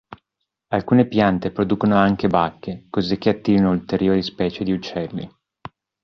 [0.69, 5.29] Alcune piante producono anche bacche, cosicché attirano ulteriori specie di uccelli.